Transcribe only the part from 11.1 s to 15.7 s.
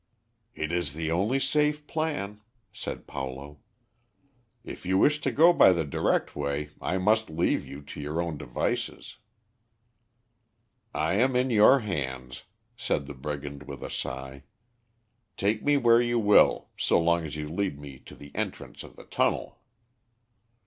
am in your hands," said the brigand with a sigh. "Take